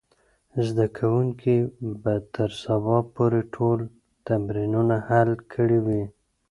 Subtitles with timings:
[0.65, 1.55] زده کوونکي
[2.01, 3.79] به تر سبا پورې ټول
[4.27, 6.03] تمرینونه حل کړي وي.